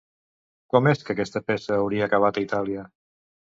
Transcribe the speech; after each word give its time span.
Com 0.75 0.89
és 0.91 1.03
que 1.09 1.13
aquesta 1.17 1.43
peça 1.51 1.77
hauria 1.83 2.09
acabat 2.09 2.43
a 2.43 2.45
Itàlia? 2.49 2.91